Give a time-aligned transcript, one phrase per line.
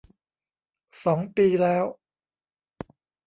[1.05, 1.85] สองปีแล้ว